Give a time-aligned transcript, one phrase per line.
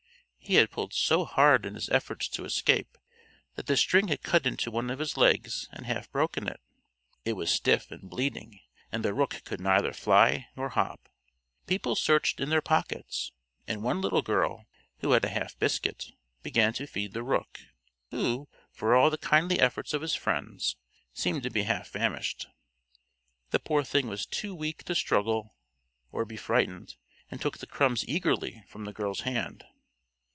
[0.43, 2.97] He had pulled so hard in his efforts to escape
[3.55, 6.59] that the string had cut into one of his legs and half broken it.
[7.23, 8.59] It was stiff and bleeding,
[8.91, 11.07] and the rook could neither fly nor hop.
[11.67, 13.31] People searched in their pockets,
[13.65, 14.65] and one little girl,
[14.99, 16.07] who had a half biscuit,
[16.43, 17.61] began to feed the rook,
[18.09, 20.75] who, for all the kindly efforts of his friends,
[21.13, 22.47] seemed to be half famished.
[23.51, 25.55] The poor thing was too weak to struggle
[26.11, 26.97] or be frightened,
[27.29, 29.63] and took the crumbs eagerly from the girl's hand.